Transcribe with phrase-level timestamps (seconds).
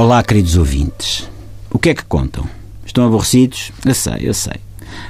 [0.00, 1.28] Olá, queridos ouvintes.
[1.70, 2.46] O que é que contam?
[2.86, 3.70] Estão aborrecidos?
[3.84, 4.54] Eu sei, eu sei.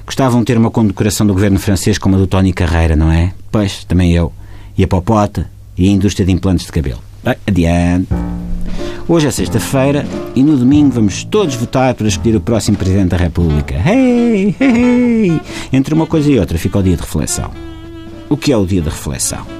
[0.04, 3.32] Gostavam de ter uma condecoração do governo francês como a do Tony Carreira, não é?
[3.52, 4.32] Pois, também eu.
[4.76, 6.98] E a Popota e a indústria de implantes de cabelo.
[7.22, 8.08] Bem, adiante.
[9.06, 10.04] Hoje é sexta-feira
[10.34, 13.76] e no domingo vamos todos votar para escolher o próximo Presidente da República.
[13.76, 15.40] Hey, hey, hey.
[15.72, 17.52] Entre uma coisa e outra fica o dia de reflexão.
[18.28, 19.59] O que é o dia de reflexão?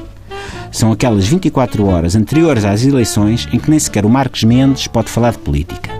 [0.71, 5.09] São aquelas 24 horas anteriores às eleições em que nem sequer o Marcos Mendes pode
[5.11, 5.91] falar de política.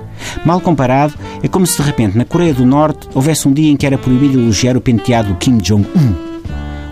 [0.45, 3.77] Mal comparado, é como se de repente na Coreia do Norte houvesse um dia em
[3.77, 6.31] que era proibido elogiar o penteado do Kim Jong-un.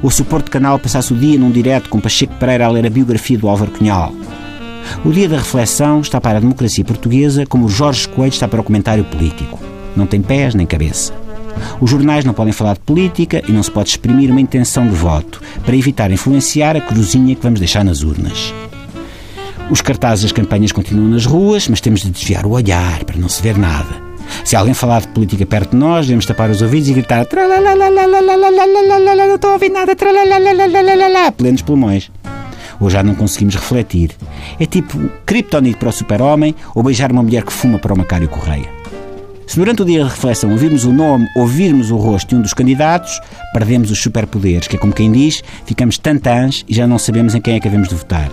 [0.02, 3.38] O suporte canal passasse o dia num direto com Pacheco Pereira a ler a biografia
[3.38, 4.12] do Álvaro Cunhal.
[5.04, 8.64] O dia da reflexão está para a democracia portuguesa como Jorge Coelho está para o
[8.64, 9.58] comentário político.
[9.96, 11.12] Não tem pés nem cabeça.
[11.80, 14.94] Os jornais não podem falar de política e não se pode exprimir uma intenção de
[14.94, 18.52] voto para evitar influenciar a cruzinha que vamos deixar nas urnas.
[19.70, 23.28] Os cartazes das campanhas continuam nas ruas, mas temos de desviar o olhar para não
[23.28, 24.08] se ver nada.
[24.44, 27.26] Se alguém falar de política perto de nós, devemos tapar os ouvidos e gritar
[29.26, 29.94] não estou a ouvir nada,
[31.32, 32.10] plenos pulmões.
[32.80, 34.12] Ou já não conseguimos refletir.
[34.58, 38.28] É tipo criptonite para o super-homem ou beijar uma mulher que fuma para o Macário
[38.28, 38.68] Correia.
[39.48, 42.52] Se durante o dia de reflexão ouvirmos o nome, ouvirmos o rosto de um dos
[42.52, 43.18] candidatos,
[43.50, 47.40] perdemos os superpoderes, que é como quem diz, ficamos tantãs e já não sabemos em
[47.40, 48.30] quem é que devemos de votar.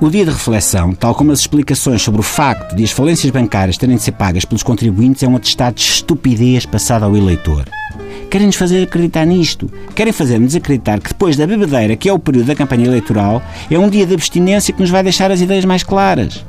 [0.00, 3.76] O dia de reflexão, tal como as explicações sobre o facto de as falências bancárias
[3.76, 7.66] terem de ser pagas pelos contribuintes, é um atestado de estupidez passado ao eleitor.
[8.30, 9.70] Querem-nos fazer acreditar nisto.
[9.94, 13.78] Querem fazer-nos acreditar que depois da bebedeira, que é o período da campanha eleitoral, é
[13.78, 16.42] um dia de abstinência que nos vai deixar as ideias mais claras.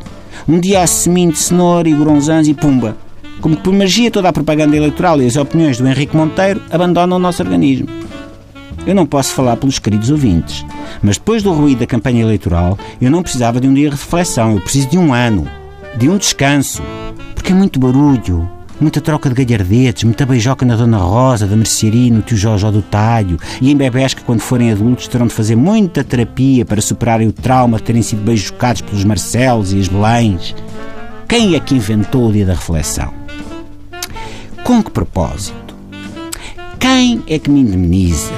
[0.47, 2.95] Um dia a semente, cenoura e goronzãs e pumba
[3.42, 7.18] como que por magia toda a propaganda eleitoral e as opiniões do Henrique Monteiro abandonam
[7.18, 7.88] o nosso organismo.
[8.86, 10.66] Eu não posso falar pelos queridos ouvintes,
[11.02, 14.54] mas depois do ruído da campanha eleitoral, eu não precisava de um dia de reflexão,
[14.54, 15.48] eu preciso de um ano,
[15.98, 16.82] de um descanso,
[17.36, 22.11] porque é muito barulho, muita troca de galhardetes, muita beijoca na Dona Rosa, da mercearia,
[22.11, 25.55] no tio Jorge do Talho, e em bebés que, quando forem adultos, terão de fazer
[25.55, 30.55] muita terapia para superarem o trauma de terem sido beijocados pelos Marcelos e as Belens.
[31.28, 33.18] Quem é que inventou o dia da reflexão?
[34.69, 35.75] Com que propósito?
[36.80, 38.31] Quem é que me indemniza?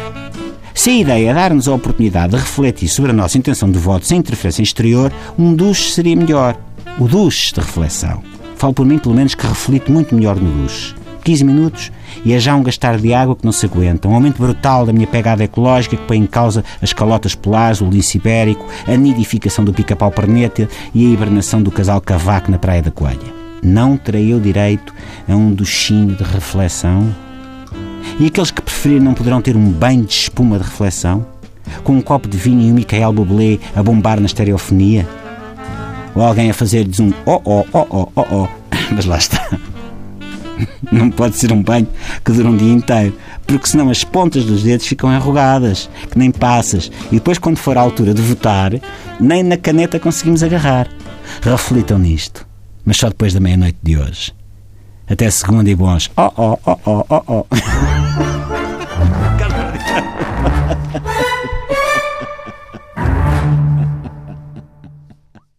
[0.73, 4.05] Se a ideia é dar-nos a oportunidade de refletir sobre a nossa intenção de voto
[4.05, 6.55] sem interferência exterior, um duche seria melhor.
[6.97, 8.23] O duche de reflexão.
[8.55, 10.95] Falo por mim, pelo menos, que reflito muito melhor no duche.
[11.25, 11.91] 15 minutos
[12.23, 14.07] e é já um gastar de água que não se aguenta.
[14.07, 17.89] Um aumento brutal da minha pegada ecológica que põe em causa as calotas polares, o
[17.89, 22.81] lince ibérico, a nidificação do pica-pau perneta e a hibernação do casal cavaco na Praia
[22.81, 24.93] da Coelha não terei eu direito
[25.27, 27.13] a um duchinho de reflexão?
[28.19, 31.25] E aqueles que preferirem não poderão ter um banho de espuma de reflexão?
[31.83, 35.07] Com um copo de vinho e o Michael Bublé a bombar na estereofonia?
[36.15, 38.47] Ou alguém a fazer-lhes um oh oh oh oh oh oh?
[38.93, 39.41] Mas lá está.
[40.91, 41.87] Não pode ser um banho
[42.23, 43.15] que dura um dia inteiro,
[43.47, 47.77] porque senão as pontas dos dedos ficam enrugadas, que nem passas, e depois, quando for
[47.77, 48.73] a altura de votar,
[49.19, 50.87] nem na caneta conseguimos agarrar.
[51.41, 52.50] Reflitam nisto
[52.85, 54.33] mas só depois da meia-noite de hoje.
[55.09, 56.09] Até segunda e bons.
[56.15, 57.45] Oh, oh, oh, oh, oh, oh.